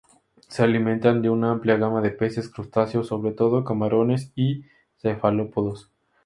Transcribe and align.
Se 0.47 0.63
alimentan 0.63 1.21
de 1.21 1.29
una 1.29 1.51
amplia 1.51 1.77
gama 1.77 2.01
de 2.01 2.09
peces, 2.09 2.49
crustáceos 2.49 3.09
—sobre 3.09 3.33
todo 3.33 3.63
camarones— 3.63 4.31
y 4.35 4.63
cefalópodos. 4.99 5.91